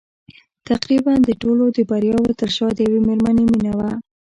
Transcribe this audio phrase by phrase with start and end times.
[0.69, 3.89] تقريباً د ټولو د برياوو تر شا د يوې مېرمنې مينه وه.